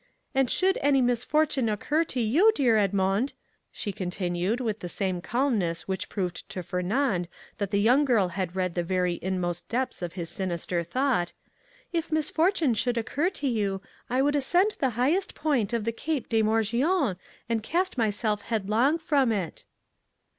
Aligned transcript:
"And 0.33 0.49
should 0.49 0.79
any 0.81 0.99
misfortune 0.99 1.69
occur 1.69 2.03
to 2.05 2.19
you, 2.19 2.51
dear 2.55 2.75
Edmond," 2.75 3.33
she 3.71 3.91
continued 3.91 4.59
with 4.59 4.79
the 4.79 4.89
same 4.89 5.21
calmness 5.21 5.87
which 5.87 6.09
proved 6.09 6.49
to 6.49 6.63
Fernand 6.63 7.27
that 7.59 7.69
the 7.69 7.79
young 7.79 8.03
girl 8.03 8.29
had 8.29 8.55
read 8.55 8.73
the 8.73 8.81
very 8.83 9.13
innermost 9.21 9.69
depths 9.69 10.01
of 10.01 10.13
his 10.13 10.27
sinister 10.27 10.81
thought, 10.83 11.33
"if 11.93 12.11
misfortune 12.11 12.73
should 12.73 12.97
occur 12.97 13.29
to 13.29 13.47
you, 13.47 13.79
I 14.09 14.23
would 14.23 14.35
ascend 14.35 14.75
the 14.79 14.89
highest 14.97 15.35
point 15.35 15.71
of 15.71 15.83
the 15.83 15.91
Cape 15.91 16.27
de 16.29 16.41
Morgiou 16.41 17.15
and 17.47 17.61
cast 17.61 17.95
myself 17.95 18.41
headlong 18.41 18.97
from 18.97 19.31
it." 19.31 19.65